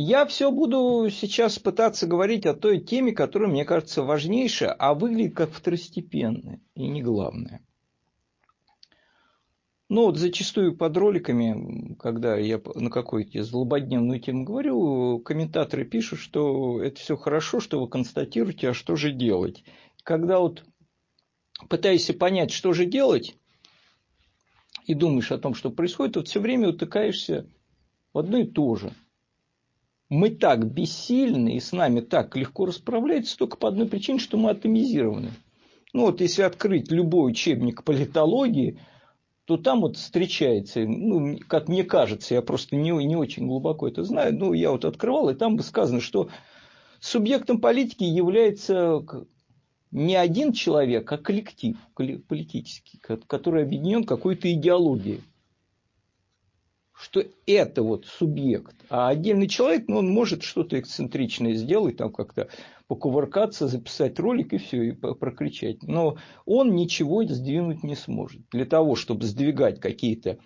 [0.00, 5.34] Я все буду сейчас пытаться говорить о той теме, которая мне кажется важнейшая, а выглядит
[5.34, 7.66] как второстепенная и не главная.
[9.88, 16.80] Ну вот зачастую под роликами, когда я на какую-то злободневную тему говорю, комментаторы пишут, что
[16.80, 19.64] это все хорошо, что вы констатируете, а что же делать.
[20.04, 20.64] Когда вот
[21.68, 23.36] пытаешься понять, что же делать,
[24.84, 27.50] и думаешь о том, что происходит, вот все время утыкаешься
[28.12, 28.92] в одно и то же.
[30.08, 34.50] Мы так бессильны и с нами так легко расправляются только по одной причине, что мы
[34.50, 35.30] атомизированы.
[35.92, 38.80] Ну вот если открыть любой учебник политологии,
[39.44, 44.04] то там вот встречается, ну, как мне кажется, я просто не, не очень глубоко это
[44.04, 46.28] знаю, но я вот открывал, и там бы сказано, что
[47.00, 49.02] субъектом политики является
[49.90, 55.22] не один человек, а коллектив политический, который объединен какой-то идеологией.
[56.98, 62.48] Что это вот субъект, а отдельный человек, ну, он может что-то эксцентричное сделать, там как-то
[62.88, 65.84] покувыркаться, записать ролик и все, и прокричать.
[65.84, 68.42] Но он ничего сдвинуть не сможет.
[68.50, 70.38] Для того, чтобы сдвигать какие-то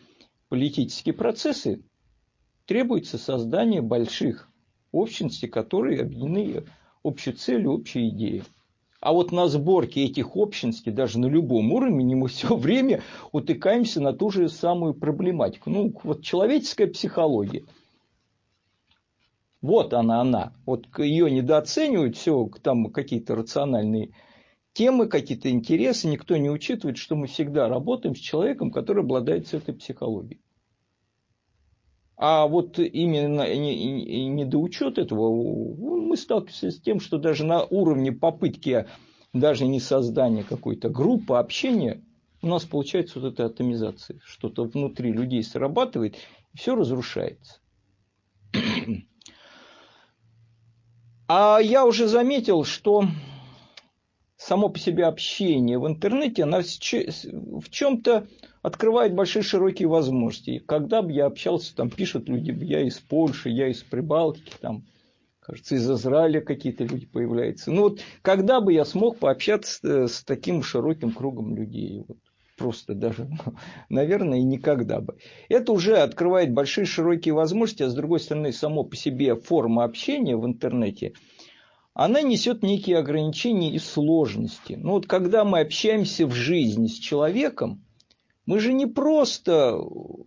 [0.50, 1.82] политические процессы,
[2.66, 4.50] требуется создание больших
[4.90, 6.64] общностей, которые объединены
[7.02, 8.42] общей целью, общей идеей.
[9.03, 14.12] А вот на сборке этих общностей, даже на любом уровне, мы все время утыкаемся на
[14.12, 15.70] ту же самую проблематику.
[15.70, 17.64] Ну, вот человеческая психология.
[19.61, 20.53] Вот она, она.
[20.67, 24.12] Вот ее недооценивают, все, там какие-то рациональные
[24.73, 29.75] темы, какие-то интересы, никто не учитывает, что мы всегда работаем с человеком, который обладает этой
[29.75, 30.41] психологией.
[32.24, 38.86] А вот именно недоучет этого, мы сталкиваемся с тем, что даже на уровне попытки
[39.32, 42.00] даже не создания какой-то группы, общения,
[42.40, 44.20] у нас получается вот эта атомизация.
[44.24, 46.14] Что-то внутри людей срабатывает,
[46.54, 47.58] и все разрушается.
[51.26, 53.04] А я уже заметил, что
[54.46, 58.27] само по себе общение в интернете, оно в чем-то
[58.62, 60.58] открывает большие широкие возможности.
[60.58, 64.84] когда бы я общался, там пишут люди, я из Польши, я из Прибалтики, там,
[65.40, 67.70] кажется, из Израиля какие-то люди появляются.
[67.70, 72.05] Ну вот, когда бы я смог пообщаться с таким широким кругом людей?
[72.06, 72.18] Вот,
[72.56, 73.28] просто даже,
[73.88, 75.18] наверное, и никогда бы.
[75.48, 80.36] Это уже открывает большие широкие возможности, а с другой стороны, само по себе форма общения
[80.36, 81.12] в интернете,
[81.95, 84.79] она несет некие ограничения и сложности.
[84.80, 87.85] Ну вот когда мы общаемся в жизни с человеком,
[88.47, 89.79] мы же не просто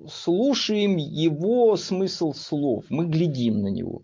[0.10, 4.04] слушаем его смысл слов, мы глядим на него.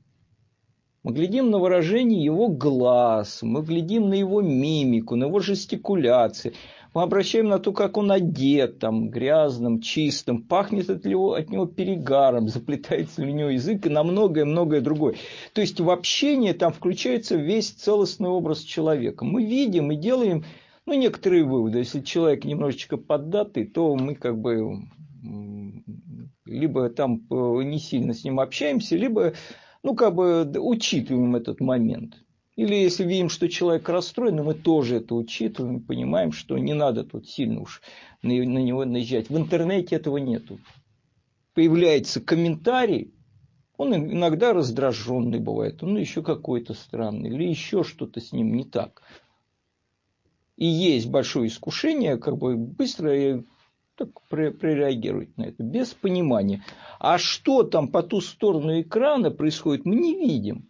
[1.03, 6.53] Мы глядим на выражение его глаз, мы глядим на его мимику, на его жестикуляции.
[6.93, 11.65] Мы обращаем на то, как он одет, там, грязным, чистым, пахнет от него, от него
[11.65, 15.15] перегаром, заплетается ли у него язык и на многое-многое другое.
[15.53, 19.23] То есть в общении там включается весь целостный образ человека.
[19.23, 20.43] Мы видим и делаем
[20.85, 21.77] ну, некоторые выводы.
[21.79, 24.81] Если человек немножечко поддатый, то мы как бы
[26.45, 29.33] либо там э, не сильно с ним общаемся, либо
[29.83, 32.15] ну, как бы учитываем этот момент.
[32.55, 37.29] Или если видим, что человек расстроен, мы тоже это учитываем, понимаем, что не надо тут
[37.29, 37.81] сильно уж
[38.21, 39.29] на него наезжать.
[39.29, 40.59] В интернете этого нету.
[41.53, 43.13] Появляется комментарий,
[43.77, 49.01] он иногда раздраженный бывает, он еще какой-то странный, или еще что-то с ним не так
[50.61, 53.43] и есть большое искушение, как бы быстро
[53.95, 56.63] так прореагировать на это, без понимания.
[56.99, 60.69] А что там по ту сторону экрана происходит, мы не видим.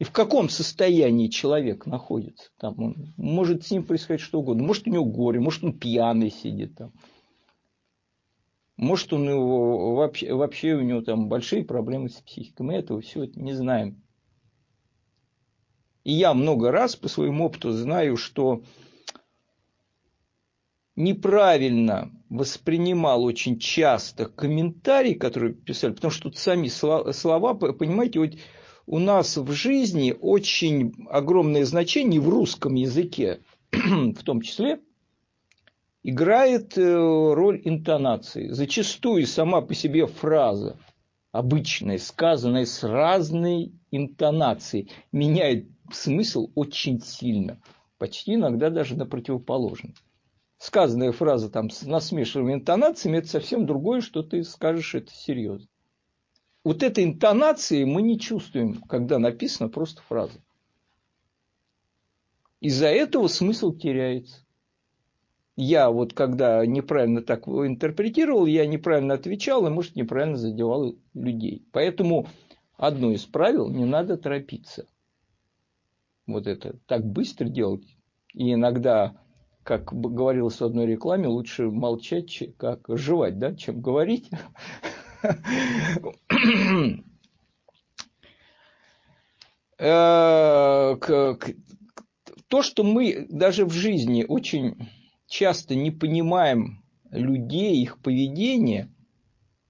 [0.00, 2.48] И в каком состоянии человек находится.
[2.58, 4.64] Там он, может с ним происходить что угодно.
[4.64, 6.94] Может у него горе, может он пьяный сидит там.
[8.78, 12.64] Может он его, вообще, вообще у него там большие проблемы с психикой.
[12.64, 14.02] Мы этого всего не знаем.
[16.02, 18.62] И я много раз по своему опыту знаю, что
[20.96, 28.30] неправильно воспринимал очень часто комментарии, которые писали, потому что тут сами слова, понимаете, вот
[28.86, 33.40] у нас в жизни очень огромное значение в русском языке,
[33.72, 34.80] в том числе,
[36.02, 36.82] играет э,
[37.34, 38.48] роль интонации.
[38.48, 40.76] Зачастую сама по себе фраза,
[41.32, 47.60] обычная, сказанная с разной интонацией, меняет смысл очень сильно,
[47.98, 49.94] почти иногда даже на противоположный
[50.60, 55.66] сказанная фраза там с насмешливыми интонациями, это совсем другое, что ты скажешь это серьезно.
[56.62, 60.40] Вот этой интонации мы не чувствуем, когда написана просто фраза.
[62.60, 64.44] Из-за этого смысл теряется.
[65.56, 71.64] Я вот когда неправильно так интерпретировал, я неправильно отвечал и, может, неправильно задевал людей.
[71.72, 72.26] Поэтому
[72.76, 74.86] одно из правил– не надо торопиться.
[76.26, 77.96] Вот это так быстро делать.
[78.34, 79.16] И иногда,
[79.62, 84.30] как говорилось в одной рекламе, лучше молчать, как жевать, да, чем говорить.
[89.82, 90.96] Э,
[92.48, 94.76] то, что мы даже в жизни очень
[95.26, 98.92] часто не понимаем людей, их поведение,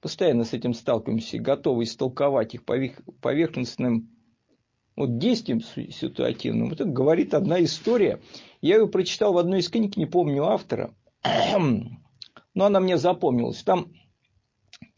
[0.01, 4.11] постоянно с этим сталкиваемся, готовы истолковать их поверхностным
[4.97, 6.71] вот действием ситуативным.
[6.71, 8.21] Вот это говорит одна история.
[8.61, 10.95] Я ее прочитал в одной из книг, не помню автора,
[12.55, 13.63] но она мне запомнилась.
[13.63, 13.93] Там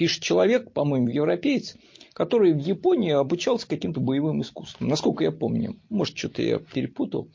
[0.02, 1.76] пишет человек, по-моему, европеец,
[2.12, 4.88] который в Японии обучался каким-то боевым искусством.
[4.88, 5.76] Насколько я помню.
[5.90, 7.30] Может, что-то я перепутал.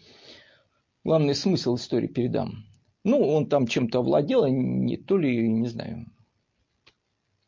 [1.06, 2.66] Главный смысл истории передам.
[3.06, 6.08] Ну, он там чем-то овладел, а не, то ли, не знаю,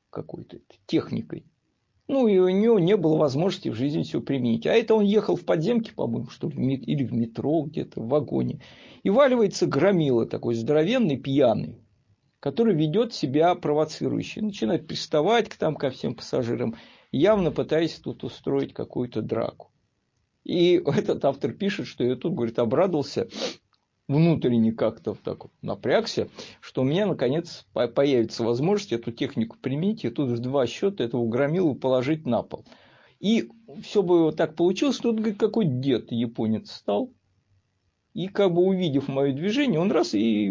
[0.09, 1.43] какой-то техникой.
[2.07, 4.65] Ну, и у него не было возможности в жизни все применить.
[4.67, 8.61] А это он ехал в подземке, по-моему, что ли, или в метро где-то, в вагоне.
[9.03, 11.83] И валивается громила такой здоровенный, пьяный,
[12.39, 14.41] который ведет себя провоцирующе.
[14.41, 16.75] Начинает приставать к, там, ко всем пассажирам,
[17.11, 19.71] явно пытаясь тут устроить какую-то драку.
[20.43, 23.27] И этот автор пишет, что я тут, говорит, обрадовался,
[24.07, 26.29] внутренне как-то так вот напрягся,
[26.61, 31.27] что у меня наконец появится возможность эту технику применить и тут в два счета этого
[31.27, 32.65] громилу положить на пол.
[33.19, 33.49] И
[33.83, 37.13] все бы вот так получилось, тут какой дед японец стал.
[38.15, 40.49] И как бы увидев мое движение, он раз и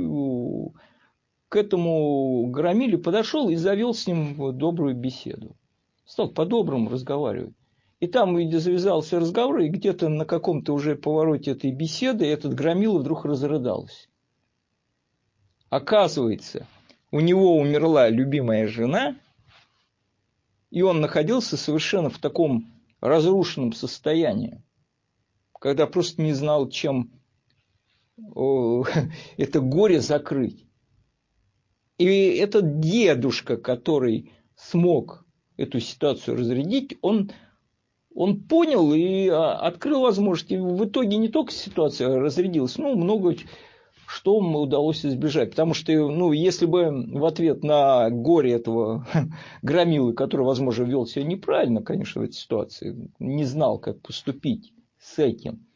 [1.48, 5.56] к этому громиле подошел и завел с ним добрую беседу.
[6.04, 7.54] Стал по-доброму разговаривать.
[8.00, 13.24] И там завязался разговор, и где-то на каком-то уже повороте этой беседы этот громила вдруг
[13.24, 14.08] разрыдался.
[15.68, 16.66] Оказывается,
[17.10, 19.16] у него умерла любимая жена,
[20.70, 24.62] и он находился совершенно в таком разрушенном состоянии,
[25.58, 27.10] когда просто не знал, чем
[29.36, 30.67] это горе закрыть.
[31.98, 32.06] И
[32.36, 35.24] этот дедушка, который смог
[35.56, 37.30] эту ситуацию разрядить, он
[38.14, 40.54] он понял и а, открыл возможности.
[40.54, 43.36] В итоге не только ситуация разрядилась, но много
[44.08, 45.50] что удалось избежать.
[45.50, 49.06] Потому что, ну, если бы в ответ на горе этого
[49.62, 55.18] громилы, который, возможно, вел себя неправильно, конечно, в этой ситуации, не знал, как поступить с
[55.18, 55.67] этим,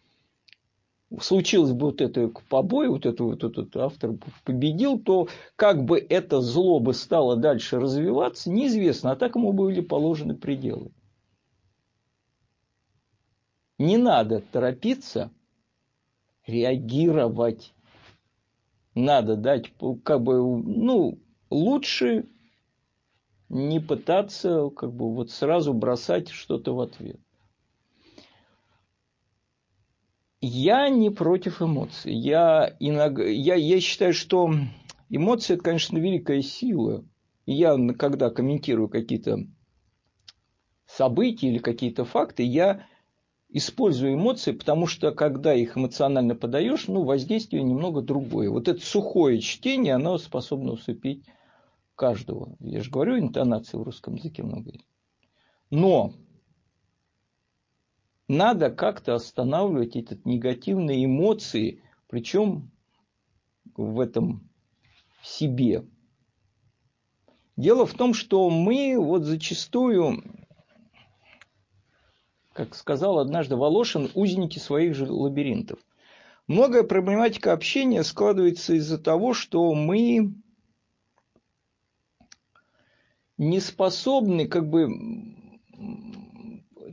[1.20, 4.14] случилось бы вот это побой, вот, это, вот этот автор
[4.44, 9.80] победил, то как бы это зло бы стало дальше развиваться, неизвестно, а так ему были
[9.80, 10.92] положены пределы.
[13.78, 15.30] Не надо торопиться
[16.46, 17.72] реагировать.
[18.94, 19.72] Надо дать,
[20.04, 21.18] как бы, ну,
[21.50, 22.28] лучше
[23.48, 27.20] не пытаться, как бы, вот сразу бросать что-то в ответ.
[30.44, 32.12] Я не против эмоций.
[32.12, 34.50] Я, иногда, я, я считаю, что
[35.08, 37.04] эмоции– это, конечно, великая сила.
[37.46, 39.38] Я, когда комментирую какие-то
[40.84, 42.86] события или какие-то факты, я
[43.50, 48.50] использую эмоции, потому что когда их эмоционально подаешь, ну, воздействие немного другое.
[48.50, 51.24] Вот это сухое чтение, оно способно усыпить
[51.94, 52.56] каждого.
[52.58, 54.86] Я же говорю, интонации в русском языке много есть.
[55.70, 56.14] Но
[58.28, 62.70] надо как-то останавливать эти негативные эмоции, причем
[63.76, 64.48] в этом
[65.22, 65.86] себе.
[67.56, 70.22] Дело в том, что мы вот зачастую
[72.52, 75.78] как сказал однажды Волошин, узники своих же лабиринтов.
[76.46, 80.34] Многое проблематика общения складывается из-за того, что мы
[83.38, 84.88] не способны как бы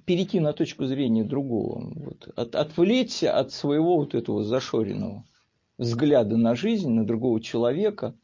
[0.06, 5.26] перейти на точку зрения другого, вот, от, отвлечься от своего вот этого зашоренного
[5.78, 8.16] взгляда на жизнь, на другого человека,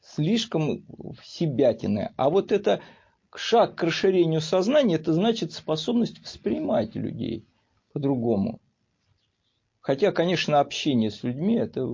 [0.00, 2.12] слишком в себятиное.
[2.16, 2.80] А вот это
[3.34, 7.46] шаг к расширению сознания– это значит способность воспринимать людей
[7.92, 8.60] по-другому.
[9.80, 11.88] Хотя, конечно, общение с людьми– это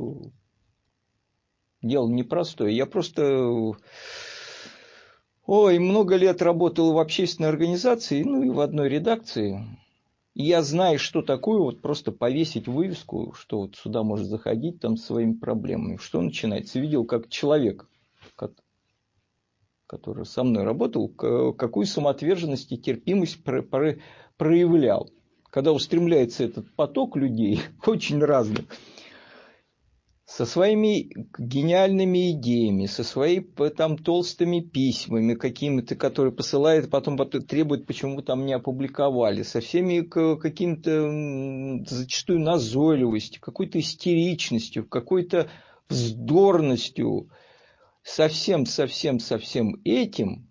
[1.83, 2.76] дело непростое.
[2.76, 3.73] Я просто
[5.46, 9.64] ой, много лет работал в общественной организации, ну и в одной редакции.
[10.34, 15.32] Я знаю, что такое вот просто повесить вывеску, что вот сюда может заходить там своими
[15.32, 15.96] проблемами.
[15.96, 16.78] Что начинается?
[16.78, 17.88] Видел, как человек,
[19.86, 25.10] который со мной работал, какую самоотверженность и терпимость проявлял.
[25.48, 28.66] Когда устремляется этот поток людей, очень разных,
[30.36, 38.20] со своими гениальными идеями, со своими там толстыми письмами какими-то, которые посылает, потом требует, почему
[38.20, 45.48] там не опубликовали, со всеми какими-то зачастую назойливостью, какой-то истеричностью, какой-то
[45.88, 47.30] вздорностью,
[48.02, 50.45] совсем, совсем, совсем этим,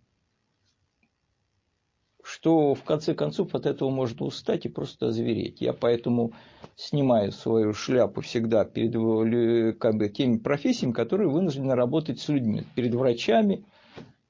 [2.36, 5.62] что в конце концов от этого можно устать и просто озвереть.
[5.62, 6.34] Я поэтому
[6.76, 12.64] снимаю свою шляпу всегда перед как бы, теми профессиями, которые вынуждены работать с людьми.
[12.76, 13.64] Перед врачами,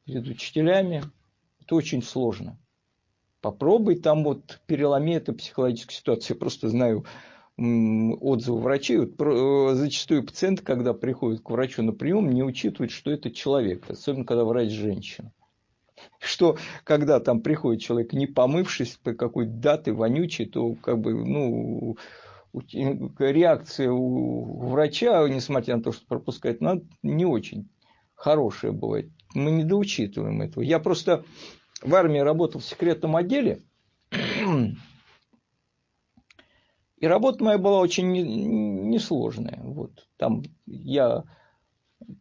[0.06, 1.02] перед учителями.
[1.60, 2.60] Это очень сложно.
[3.42, 6.36] Попробуй там вот переломи эту психологическую ситуацию.
[6.36, 7.06] Я просто знаю
[7.58, 9.00] отзывы врачей.
[9.00, 13.90] Вот э, зачастую пациенты, когда приходят к врачу на прием, не учитывают, что это человек.
[13.90, 15.32] Особенно, когда врач женщина
[16.20, 21.98] что когда там приходит человек, не помывшись по какой-то даты, вонючий, то как бы, ну,
[23.20, 27.70] реакция у врача, несмотря на то, что пропускает, она не очень
[28.16, 29.12] хорошая бывает.
[29.34, 30.64] Мы не доучитываем этого.
[30.64, 31.26] Я просто
[31.82, 33.62] в армии работал в секретном отделе,
[36.98, 39.60] и работа моя была очень несложная.
[39.62, 40.08] Вот.
[40.18, 41.24] Там я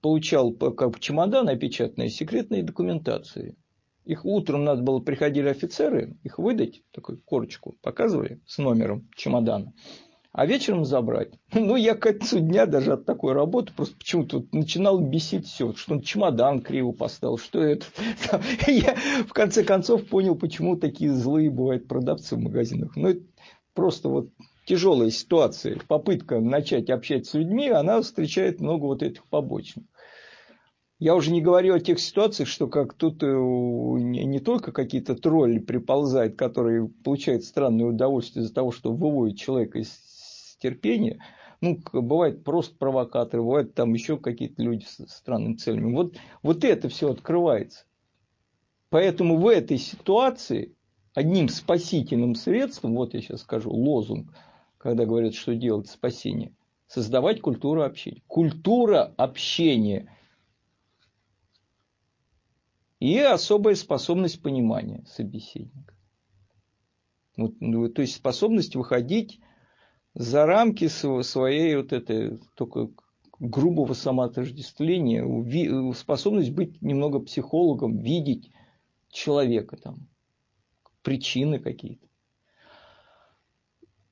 [0.01, 3.57] получал как чемодан опечатанные секретные документации.
[4.05, 9.73] Их утром надо было, приходили офицеры, их выдать, такую корочку показывали с номером чемодана,
[10.33, 11.33] а вечером забрать.
[11.55, 15.95] Ну, я к концу дня даже от такой работы просто почему-то начинал бесить все, что
[15.95, 17.87] он чемодан криво поставил, что это.
[18.67, 18.95] Я
[19.27, 22.97] в конце концов понял, почему такие злые бывают продавцы в магазинах.
[22.97, 23.23] Ну, это
[23.75, 24.29] просто вот
[24.67, 29.85] тяжелая ситуация, попытка начать общаться с людьми, она встречает много вот этих побочных.
[31.01, 35.59] Я уже не говорю о тех ситуациях, что как тут э, не только какие-то тролли
[35.59, 41.21] приползают, которые получают странное удовольствие из-за того, что выводят человека из терпения.
[41.61, 45.93] Ну, бывает просто провокаторы, бывают там еще какие-то люди с странными целями.
[45.93, 47.87] Вот, вот это все открывается.
[48.89, 50.77] Поэтому в этой ситуации
[51.13, 54.33] одним спасительным средством, вот я сейчас скажу лозунг,
[54.79, 56.55] когда говорят, что делать спасение,
[56.87, 58.23] создавать культуру общения.
[58.29, 60.09] Культура общения–
[63.05, 65.93] и особая способность понимания собеседника.
[67.37, 69.41] Вот, ну, то есть способность выходить
[70.15, 72.89] за рамки своей вот этой только
[73.39, 75.23] грубого самоотождествления,
[75.93, 78.51] способность быть немного психологом, видеть
[79.11, 80.09] человека там,
[81.03, 82.07] причины какие-то.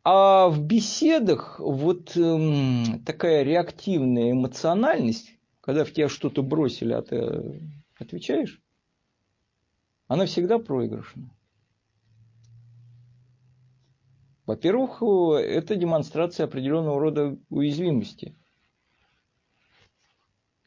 [0.05, 5.33] А в беседах вот эм, такая реактивная эмоциональность,
[5.63, 7.59] когда в тебя что-то бросили, а ты
[7.99, 8.63] отвечаешь,
[10.13, 11.31] она всегда проигрышна.
[14.45, 18.37] Во-первых, это демонстрация определенного рода уязвимости.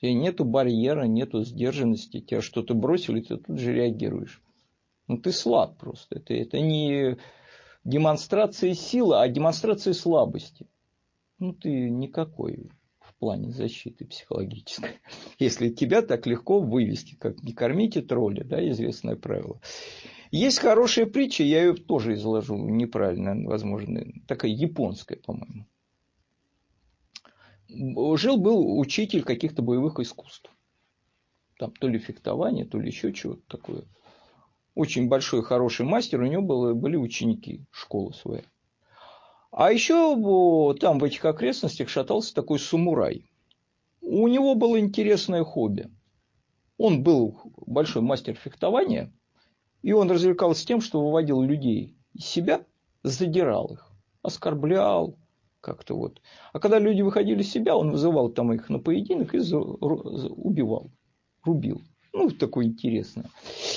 [0.02, 4.42] Тебя нету барьера, нету сдержанности, тебя что-то бросили, ты тут же реагируешь.
[5.08, 6.16] Ну, ты слаб просто.
[6.16, 7.18] Это, это не
[7.84, 10.68] демонстрация силы, а демонстрация слабости.
[11.38, 12.72] Ну, ты никакой
[13.20, 15.00] плане защиты психологической.
[15.40, 19.60] Если тебя так легко вывести, как не кормите тролля, да, известное правило.
[20.32, 25.66] Есть хорошая притча, я ее тоже изложу неправильно, возможно, такая японская, по-моему.
[28.18, 30.52] Жил-был учитель каких-то боевых искусств.
[31.58, 33.84] Там то ли фехтование, то ли еще чего-то такое.
[34.74, 38.44] Очень большой, хороший мастер, у него было, были ученики, школы своей.
[39.58, 43.26] А еще там в этих окрестностях шатался такой самурай.
[44.02, 45.90] У него было интересное хобби.
[46.78, 49.14] Он был большой мастер фехтования,
[49.82, 52.66] и он развлекался тем, что выводил людей из себя,
[53.02, 53.90] задирал их,
[54.24, 55.18] оскорблял
[55.62, 56.22] как-то вот.
[56.52, 60.92] А когда люди выходили из себя, он вызывал там их на поединок и убивал,
[61.46, 61.82] рубил.
[62.12, 63.30] Ну, такое интересное.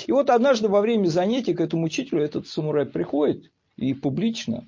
[0.07, 4.67] И вот однажды во время занятий к этому учителю этот самурай приходит и публично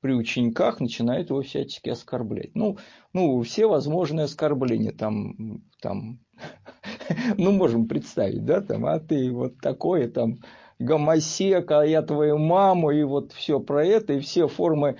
[0.00, 2.54] при учениках начинает его всячески оскорблять.
[2.54, 2.78] Ну,
[3.12, 6.20] ну все возможные оскорбления там, там
[7.38, 10.38] ну, можем представить, да, там, а ты вот такое, там,
[10.78, 14.98] гомосек, а я твою маму, и вот все про это, и все формы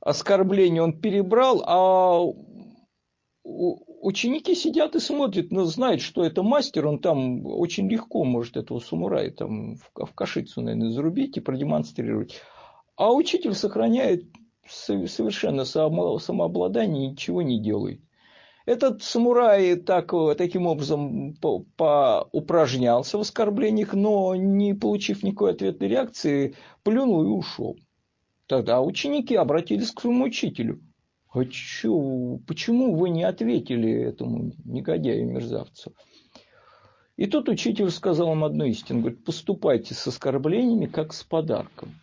[0.00, 2.20] оскорбления он перебрал, а
[3.44, 8.78] ученики сидят и смотрят, но знают, что это мастер, он там очень легко может этого
[8.78, 12.40] самурая там в кашицу, наверное, зарубить и продемонстрировать.
[12.96, 14.24] А учитель сохраняет
[14.66, 18.00] совершенно самообладание и ничего не делает.
[18.64, 21.36] Этот самурай так, таким образом
[22.32, 27.76] упражнялся в оскорблениях, но не получив никакой ответной реакции, плюнул и ушел.
[28.46, 30.80] Тогда ученики обратились к своему учителю.
[31.32, 35.92] а чё, почему вы не ответили этому негодяю-мерзавцу?
[37.16, 39.00] И тут учитель сказал им одну истину.
[39.00, 41.94] Говорит, поступайте с оскорблениями, как с подарком.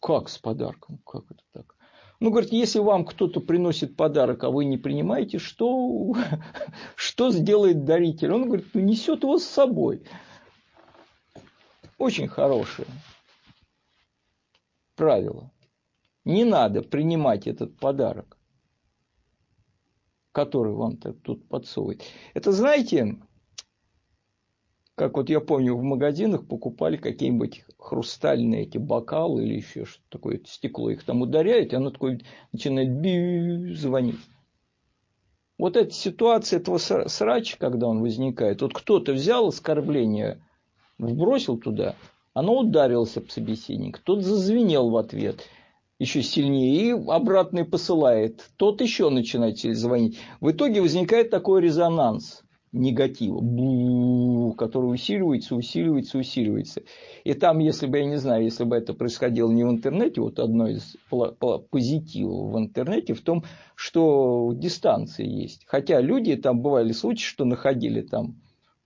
[0.00, 0.98] Как с подарком?
[1.04, 1.74] Как это так?
[2.20, 6.14] Ну, говорит, если вам кто-то приносит подарок, а вы не принимаете, что,
[6.96, 8.32] что сделает даритель?
[8.32, 10.02] Он говорит, ну, несет его с собой.
[11.98, 12.86] Очень хорошее
[14.98, 15.50] правило.
[16.24, 18.36] Не надо принимать этот подарок,
[20.32, 22.02] который вам тут подсовывает.
[22.34, 23.16] Это, знаете,
[24.98, 30.40] как вот я помню, в магазинах покупали какие-нибудь хрустальные эти бокалы или еще что-то такое,
[30.44, 32.20] стекло их там ударяет, и оно такое
[32.52, 34.18] начинает би звонить.
[35.56, 40.42] Вот эта ситуация этого срача, когда он возникает, вот кто-то взял оскорбление,
[40.98, 41.94] вбросил туда,
[42.34, 45.46] оно ударилось об собеседника, тот зазвенел в ответ
[46.00, 50.18] еще сильнее и обратно посылает, тот еще начинает звонить.
[50.40, 56.82] В итоге возникает такой резонанс негатива, который усиливается, усиливается, усиливается.
[57.24, 60.38] И там, если бы, я не знаю, если бы это происходило не в интернете, вот
[60.38, 60.96] одно из
[61.70, 63.44] позитивов в интернете в том,
[63.74, 65.64] что дистанция есть.
[65.66, 68.40] Хотя люди, там бывали случаи, что находили там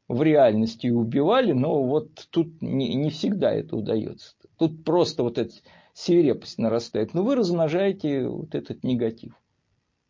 [0.09, 4.35] в реальности и убивали, но вот тут не, не всегда это удается.
[4.59, 5.55] Тут просто вот эта
[5.95, 7.15] свирепость нарастает.
[7.15, 9.35] Но вы размножаете вот этот негатив.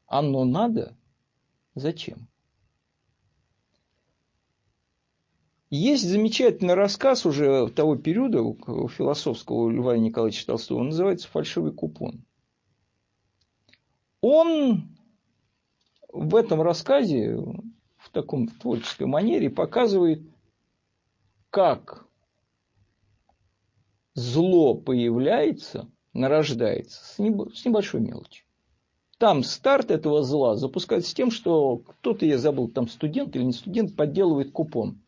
[0.07, 0.97] Оно надо?
[1.75, 2.29] Зачем?
[5.75, 12.27] Есть замечательный рассказ уже того периода у философского Льва Николаевича Толстого, он называется «Фальшивый купон».
[14.21, 14.95] Он
[16.13, 17.39] в этом рассказе,
[17.97, 20.21] в таком творческой манере, показывает,
[21.49, 22.07] как
[24.13, 28.45] зло появляется, нарождается с небольшой мелочи.
[29.17, 33.55] Там старт этого зла запускается с тем, что кто-то, я забыл, там студент или не
[33.55, 35.02] студент, подделывает купон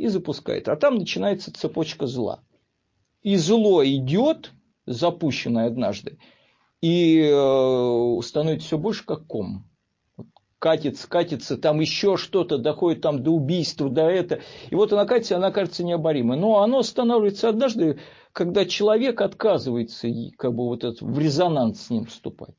[0.00, 0.68] и запускает.
[0.68, 2.40] А там начинается цепочка зла.
[3.22, 4.52] И зло идет,
[4.86, 6.18] запущенное однажды,
[6.80, 9.66] и э, становится все больше как ком.
[10.58, 14.40] Катится, катится, там еще что-то доходит там до убийства, до этого.
[14.70, 16.38] И вот она катится, она кажется необоримой.
[16.38, 17.98] Но оно останавливается однажды,
[18.32, 20.08] когда человек отказывается
[20.38, 22.56] как бы вот это, в резонанс с ним вступать.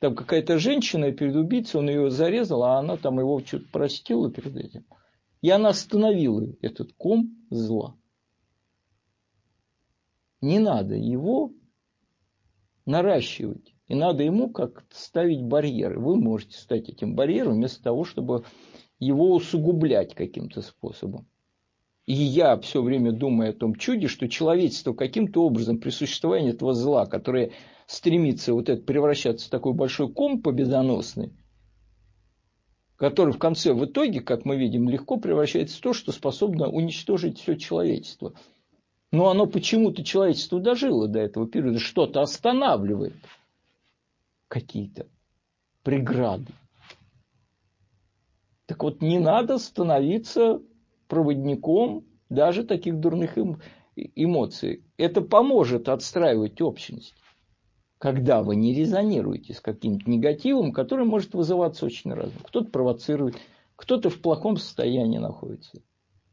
[0.00, 4.56] Там какая-то женщина перед убийцей, он ее зарезал, а она там его что-то простила перед
[4.56, 4.84] этим.
[5.42, 7.96] И она остановила этот ком зла.
[10.40, 11.52] Не надо его
[12.86, 13.74] наращивать.
[13.88, 16.00] И надо ему как ставить барьеры.
[16.00, 18.44] Вы можете стать этим барьером вместо того, чтобы
[18.98, 21.26] его усугублять каким-то способом.
[22.06, 26.74] И я все время думаю о том чуде, что человечество каким-то образом при существовании этого
[26.74, 27.52] зла, которое
[27.86, 31.32] стремится вот это превращаться в такой большой ком победоносный,
[33.02, 37.40] который в конце, в итоге, как мы видим, легко превращается в то, что способно уничтожить
[37.40, 38.32] все человечество.
[39.10, 43.16] Но оно почему-то человечество дожило до этого периода, что-то останавливает
[44.46, 45.08] какие-то
[45.82, 46.52] преграды.
[48.66, 50.62] Так вот, не надо становиться
[51.08, 53.60] проводником даже таких дурных эм,
[53.96, 54.84] эмоций.
[54.96, 57.16] Это поможет отстраивать общность
[58.02, 62.42] когда вы не резонируете с каким-то негативом, который может вызываться очень разным.
[62.42, 63.36] Кто-то провоцирует,
[63.76, 65.80] кто-то в плохом состоянии находится,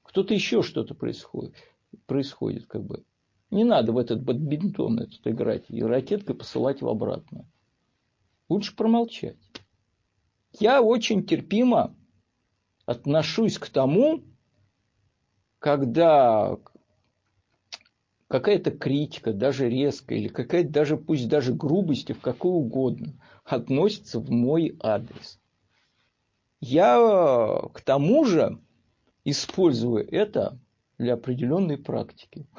[0.02, 1.54] кто-то еще что-то происходит,
[2.08, 3.04] происходит как бы.
[3.52, 7.46] Не надо в этот бадминтон этот играть и ракеткой посылать в обратно.
[8.50, 9.38] Лучше промолчать.
[10.60, 11.96] Я очень терпимо
[12.88, 14.24] отношусь к тому,
[15.60, 16.58] когда
[18.30, 23.14] какая-то критика, даже резкая, или какая-то даже, пусть даже грубость, в какую угодно,
[23.44, 25.40] относится в мой адрес.
[26.62, 28.60] Я к тому же
[29.26, 30.60] использую это
[30.98, 32.48] для определенной практики.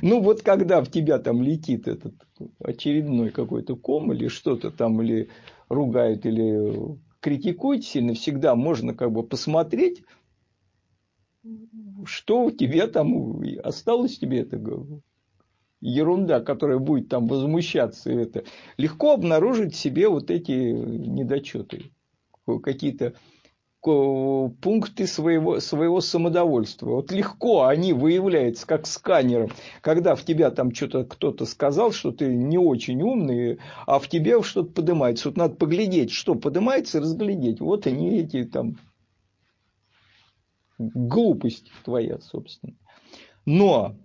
[0.00, 2.14] Ну вот когда в тебя там летит этот
[2.60, 5.28] очередной какой-то ком или что-то там, или
[5.68, 10.04] ругают, или критикуют сильно, всегда можно как бы посмотреть,
[12.04, 14.60] что у тебя там осталось тебе это
[15.80, 18.44] ерунда, которая будет там возмущаться это,
[18.76, 21.90] легко обнаружить себе вот эти недочеты,
[22.62, 23.14] какие-то
[23.80, 26.90] пункты своего, своего самодовольства.
[26.90, 32.26] Вот легко они выявляются как сканером, когда в тебя там что-то кто-то сказал, что ты
[32.34, 35.28] не очень умный, а в тебе что-то поднимается.
[35.28, 37.60] Вот надо поглядеть, что поднимается, разглядеть.
[37.60, 38.78] Вот они эти там
[40.78, 42.74] глупость твоя, собственно.
[43.44, 43.96] Но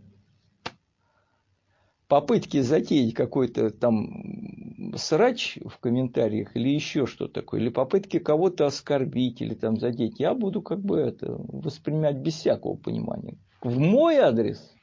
[2.08, 9.42] попытки затеять какой-то там срач в комментариях или еще что такое, или попытки кого-то оскорбить
[9.42, 13.38] или там задеть, я буду как бы это воспринимать без всякого понимания.
[13.62, 14.74] В мой адрес,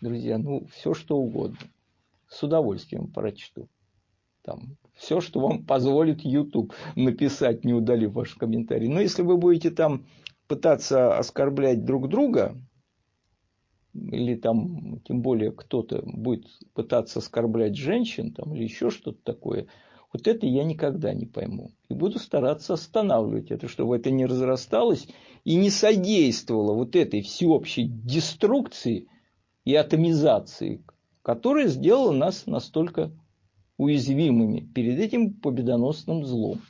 [0.00, 1.58] друзья, ну, все что угодно.
[2.26, 3.68] С удовольствием прочту.
[4.42, 8.88] Там, все, что вам позволит YouTube написать, не удалив ваш комментарий.
[8.88, 10.06] Но если вы будете там
[10.48, 12.56] пытаться оскорблять друг друга,
[13.94, 19.68] или там, тем более, кто-то будет пытаться оскорблять женщин, там, или еще что-то такое,
[20.12, 21.72] вот это я никогда не пойму.
[21.88, 25.06] И буду стараться останавливать это, чтобы это не разрасталось
[25.44, 29.08] и не содействовало вот этой всеобщей деструкции
[29.64, 30.82] и атомизации,
[31.22, 33.12] которая сделала нас настолько
[33.76, 36.60] уязвимыми перед этим победоносным злом.